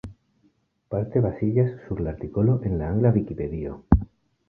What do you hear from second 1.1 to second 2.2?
baziĝas sur la